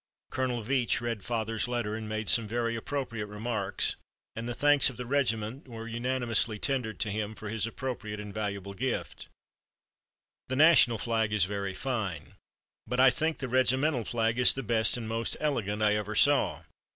Colonel 0.31 0.63
Veatch 0.63 0.99
read 0.99 1.23
father's 1.23 1.67
letter 1.67 1.93
and 1.93 2.09
made 2.09 2.27
some 2.27 2.47
very 2.47 2.75
appropriate 2.75 3.27
remarks, 3.27 3.97
and 4.35 4.49
the 4.49 4.55
thanks 4.55 4.89
of 4.89 4.97
the 4.97 5.05
regiment 5.05 5.67
were 5.67 5.87
unanimously 5.87 6.57
tendered 6.57 6.99
to 7.01 7.11
him 7.11 7.35
for 7.35 7.49
his 7.49 7.67
appropriate 7.67 8.19
and 8.19 8.33
valuable 8.33 8.73
gift. 8.73 9.29
The 10.47 10.55
National 10.55 10.97
flag 10.97 11.31
is 11.31 11.45
very 11.45 11.75
fine, 11.75 12.33
but 12.87 12.99
I 12.99 13.11
think 13.11 13.37
the 13.37 13.47
regimental 13.47 14.03
flag 14.03 14.39
is 14.39 14.55
the 14.55 14.63
best 14.63 14.97
and 14.97 15.07
most 15.07 15.37
elegant 15.39 15.83
I 15.83 15.93
ever 15.97 16.15
saw. 16.15 16.63